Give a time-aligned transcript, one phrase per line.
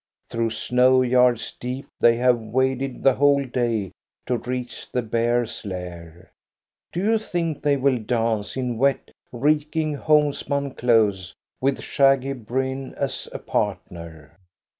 [0.31, 3.91] Through snow yards deep they have waded the whole day
[4.25, 6.31] to reach the bear's lair.
[6.91, 13.29] Do you think they will dance in wet, reeking homespun clothes, with shaggy bruin as
[13.31, 14.33] a partner?